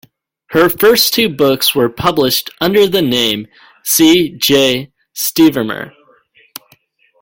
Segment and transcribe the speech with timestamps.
[0.47, 3.45] Her first two books were published under the name
[3.83, 4.35] C.
[4.35, 4.91] J.
[5.13, 5.93] Stevermer.